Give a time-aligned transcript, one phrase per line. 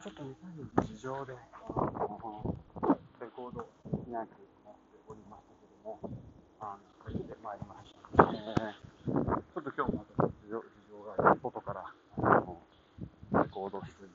[0.02, 0.24] ちょっと、
[0.82, 1.34] 事情で、
[3.22, 4.28] レコードできない。
[4.28, 4.34] と
[4.66, 6.00] なっておりましたけども、
[6.60, 6.76] あ
[7.06, 7.60] の、帰ってまい。
[7.60, 8.24] りました。
[8.24, 11.86] えー、ちょっと今日また事情事情があり外から、
[12.18, 12.58] あの、
[13.44, 14.10] レコード室に。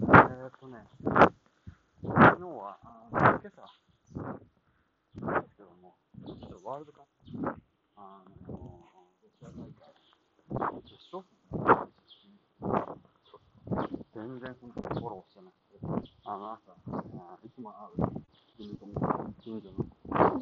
[0.00, 0.78] えーっとね、
[2.02, 3.68] 昨日は、あの今朝、
[5.20, 5.94] なんですけども、
[6.26, 7.08] ちょっとワールドカッ
[7.40, 7.56] プ、
[7.96, 9.96] あの、ロシア大会、
[10.84, 11.24] 決勝
[14.12, 15.80] 全然そのフォローしてなくて、
[16.26, 18.12] あの朝、あいつも会う
[18.60, 18.84] 犬と
[19.40, 19.88] 近所の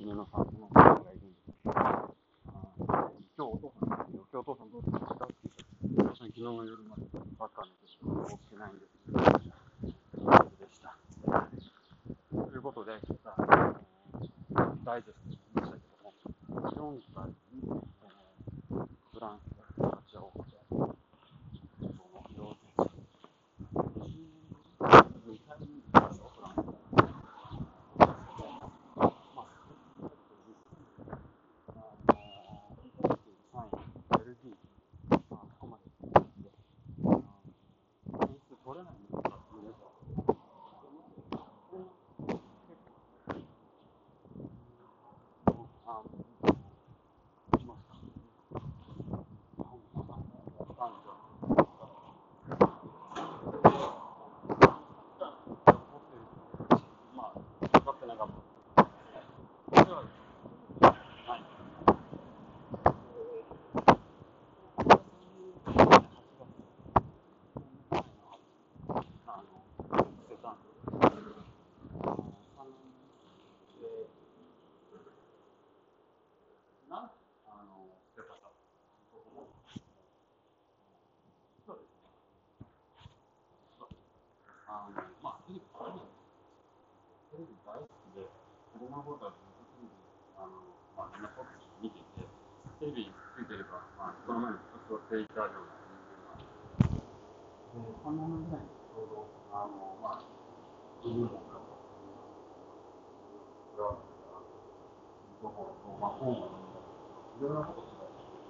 [0.00, 2.10] 犬の散歩の方がいるんですけど、今
[3.38, 5.34] 日お父さんですよ、今日お父さんどうしましたって
[5.86, 7.06] 言ったら、昨日の夜まで
[7.38, 9.22] ばっか寝てて、起きてないんですけど、
[10.58, 10.98] でした。
[12.34, 13.78] ということで、ちょっとあの
[14.84, 15.23] ダイジェスト、
[16.76, 19.42] 4歳に、えーフランス
[19.80, 22.82] が勝ち上がって、その両手、
[24.82, 26.72] 2回目ですよ、フランスが。
[27.96, 30.08] まあ、あ
[33.00, 33.12] の、
[33.52, 34.52] 3位、ベルギー、
[35.10, 36.50] まあ、ここまで行って、
[37.04, 39.80] あの点数取れないんですかっていうと、
[45.86, 46.10] あの、
[47.58, 47.94] しました。
[57.16, 57.38] まあ、
[57.70, 58.28] 分かってなかっ
[58.76, 58.86] た。
[59.82, 60.02] それは
[60.80, 61.44] はい。
[69.26, 70.84] あの、捨てたんです。
[70.90, 71.10] あの、
[72.54, 72.76] 三年
[73.80, 74.10] で、
[76.90, 76.96] な、
[77.46, 78.50] あの、捨てたか。
[81.66, 81.88] そうです。
[84.66, 86.00] あの、まあ、テレビ大好き
[87.34, 88.30] テレビ大好きで、
[88.70, 89.98] 子供の頃からずっとテレビ、
[90.38, 90.54] あの、
[90.94, 92.22] まあ、みんなそうです見てて、
[92.78, 97.02] テレビついてれば、まあ、その前にずっとテイカーような人間なんで、
[97.74, 100.22] で、3年ぐらいにちょうど、あの、まあ、
[101.02, 101.90] 犬も飼ったり、
[103.74, 103.98] それは、
[105.42, 108.46] どこ、まあ、本を読んだり、いろんなことしてたりして、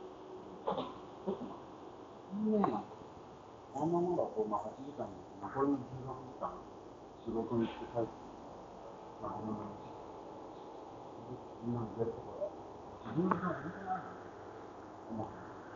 [0.60, 3.00] ちょっと待って、いいねなんて
[3.72, 6.52] このままだと、まあ、8時間に、残りの16時間、
[7.24, 8.23] 仕事に行って帰って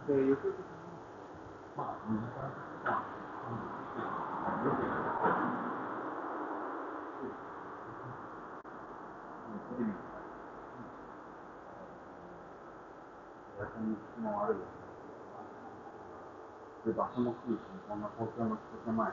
[0.08, 0.48] で、よく、
[1.76, 2.96] まあ、2時間、3時間、
[3.44, 3.68] うん、
[4.64, 5.28] よくやると、
[9.68, 10.16] テレビとか、
[13.58, 13.92] エアコン
[14.24, 14.64] もあるよね。
[16.86, 19.12] で、場所も来るし、こんな東京のとてもない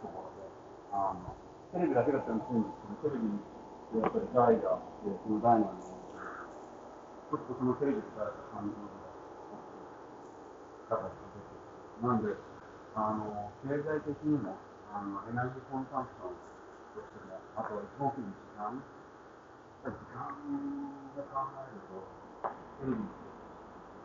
[0.00, 0.48] ところで、
[0.88, 1.36] あの、
[1.76, 3.36] テレビだけだったらしいんですけど、テレビに、
[3.90, 8.86] やっぱり台があって、その台の上に、ちょっとそのテレビでされた感じの
[10.86, 11.58] 形が出て、
[12.06, 12.38] なんで、
[12.94, 14.54] あの、経済的にも、
[14.94, 16.38] あの、エナジーコンサンプション
[16.94, 18.78] としても、あとは一番大きい時間、
[19.86, 20.38] 時間
[21.18, 21.98] で考えると、
[22.78, 23.10] テレビって、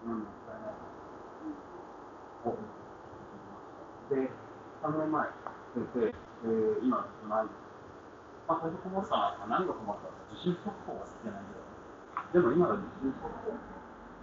[0.06, 0.90] 何も使えないなっ
[1.46, 1.62] ていう
[2.42, 2.74] 方に
[4.10, 4.34] で、
[4.82, 5.30] 3年前
[5.78, 6.14] 出て、で、
[6.82, 7.75] 今ずっとないです、
[8.46, 12.30] まあ、最初困ったのは、何が困ったか、地震速報が聞けないぐらい。
[12.30, 13.58] でも今の地震速報、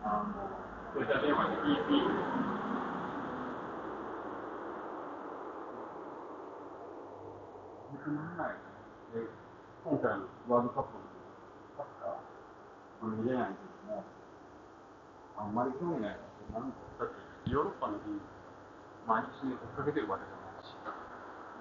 [0.06, 0.46] あの、
[0.94, 1.90] 携帯電話で EP
[7.90, 8.62] 本当に見ない
[9.10, 9.26] で、
[9.82, 11.02] 今回のワールドカップの
[11.74, 13.58] サッカー、見れないけ
[13.90, 14.06] ども、
[15.34, 18.22] あんまり興味ないなって、なんだだってヨーロッパのリーグ、
[19.02, 20.78] 毎日追っかけてるわけじゃないし、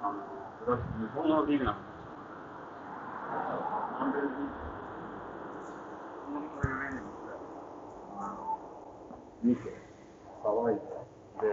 [0.05, 1.91] あの、日本のリーグなんで
[9.44, 9.61] 見て、
[10.44, 10.82] 騒いで、
[11.41, 11.50] で、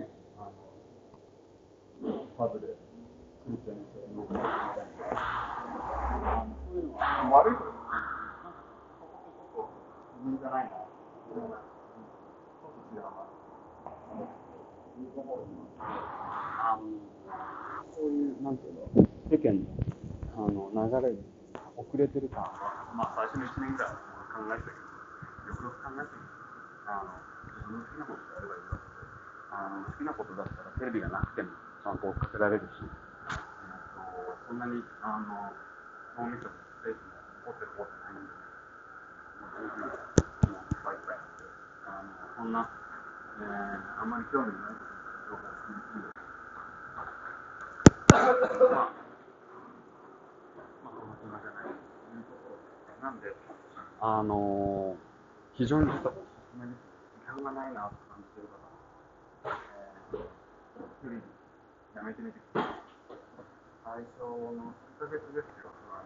[0.00, 0.50] ね、あ
[2.02, 5.22] の、パブで、クリスチャンにして、僕もみたいな。
[6.66, 7.94] そういうのは、悪いことですね。
[8.42, 8.58] なんか、
[8.98, 9.70] そこってちょっと、
[10.18, 10.70] 自分じゃないな。
[10.70, 13.06] ちょっと違うな。
[13.86, 14.26] あの、
[17.94, 19.70] そういう、なんていうの、世間の、
[20.34, 21.22] あの、流れに
[21.78, 22.50] 遅れてる感は、
[22.98, 24.74] まあ、最初の1年ぐらいは考えてる。
[24.74, 26.18] よくよく考えてる。
[26.90, 27.14] あの、
[27.46, 29.06] 自分の好きなことやればいいわけで、
[29.54, 32.98] あの、好きなことだったらテレビがなくても、ちゃんと追っかけられるし、えっ
[33.94, 34.02] と、
[34.50, 35.54] そんなに、あの、
[36.18, 37.14] 脳みそのスペースも
[37.54, 38.42] 怒ってる方じゃないんで、も
[40.58, 41.46] ういっぱいいっぱいあって、
[41.86, 44.98] あの、こんな、えー、あんまり興味ないことの
[45.30, 46.10] 情報を知りすぎる。
[48.10, 48.26] まあ、
[50.82, 53.32] まあ、こんな暇じゃないというところで、なんで、
[54.00, 55.86] あのー、非常に。
[55.86, 58.48] 時間がないなと感じてる
[59.44, 60.20] 方、えー、
[61.00, 61.22] 一人
[61.96, 62.74] やめてみてください。
[63.84, 66.04] 最初の数ヶ月ですよ、あ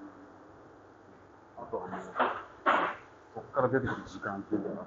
[1.58, 2.00] のあとはもう、
[3.34, 4.86] そこから出てくる時間っていうのが、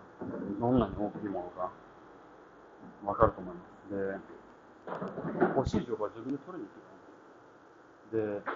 [0.60, 1.72] どんなに大きいものか
[3.04, 3.92] 分かると思います。
[3.92, 8.48] で、欲しい情報は自分で取りに行けばいいんです。
[8.48, 8.52] で、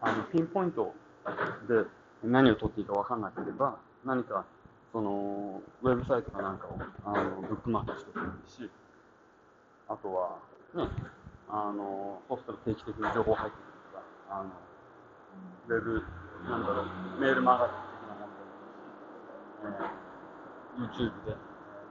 [0.00, 0.92] あのピンポイント
[1.68, 1.88] で
[2.24, 4.44] 何を取っていいか分かんなければ、何か
[4.92, 8.70] そのウェブサイトかなんかをあのブックマークしておくいいし、
[9.88, 10.38] あとは、
[10.74, 10.88] ね、
[11.48, 14.50] あの、そうしたら定期的に情報入ってくるとか、あの、
[15.68, 16.02] ウェブ、
[16.48, 18.40] なんだろう、メールマガジン的なもの
[19.66, 21.36] でもいいし、えー、YouTube で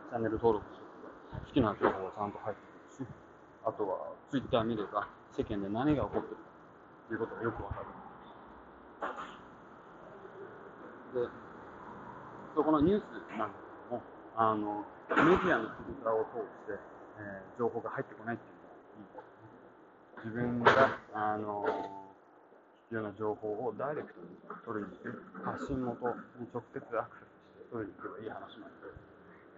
[0.10, 2.62] チャンネル登録しておけば、好きな情報がちゃんと入って
[2.98, 3.10] くるし、
[3.66, 6.42] あとは Twitter 見れば、世間で何が起こってるか
[7.10, 7.86] ということがよくわかる。
[11.14, 11.30] で、
[12.56, 14.04] そこのニュースなんですけども、
[14.36, 16.74] あの、メディアのフィルターを通して、
[17.22, 18.64] えー、情報が入ってこないっていう
[20.26, 21.66] 自分が、あの
[22.88, 28.90] 必要な情報をダイレクトに取りに行く、発信元に直接アクセスして取りに行けばいい話なんで、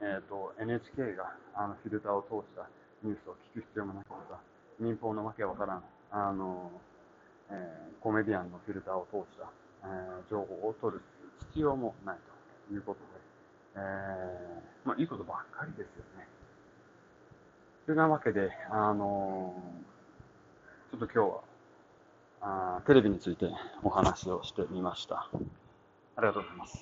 [0.02, 2.68] えーと、NHK があのフィルターを通した
[3.04, 4.40] ニュースを聞く必要もなければ、
[4.80, 6.72] 民放のわけわからん、あの
[7.52, 9.46] えー、コメディアンのフィルターを通した、
[9.86, 11.04] えー、情報を取る
[11.52, 12.18] 必要もない
[12.68, 13.06] ということで、
[13.76, 16.28] えー、まあ、いいことばっかりですよね。
[17.86, 19.96] というわけで、あのー
[20.96, 21.30] ちょっと今日
[22.42, 23.50] はあテレビについて
[23.84, 25.28] お話をしてみました。
[26.16, 26.74] ありがとうございます。